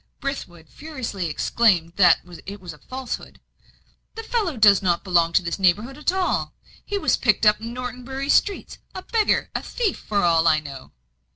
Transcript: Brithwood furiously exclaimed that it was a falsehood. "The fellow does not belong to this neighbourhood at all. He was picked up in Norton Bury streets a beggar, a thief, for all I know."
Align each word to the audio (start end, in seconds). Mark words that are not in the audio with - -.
Brithwood 0.19 0.67
furiously 0.67 1.27
exclaimed 1.27 1.93
that 1.97 2.21
it 2.47 2.59
was 2.59 2.73
a 2.73 2.79
falsehood. 2.79 3.39
"The 4.15 4.23
fellow 4.23 4.57
does 4.57 4.81
not 4.81 5.03
belong 5.03 5.31
to 5.33 5.43
this 5.43 5.59
neighbourhood 5.59 5.95
at 5.95 6.11
all. 6.11 6.55
He 6.83 6.97
was 6.97 7.15
picked 7.17 7.45
up 7.45 7.61
in 7.61 7.71
Norton 7.71 8.03
Bury 8.03 8.29
streets 8.29 8.79
a 8.95 9.03
beggar, 9.03 9.51
a 9.53 9.61
thief, 9.61 9.99
for 9.99 10.23
all 10.23 10.47
I 10.47 10.59
know." 10.59 10.91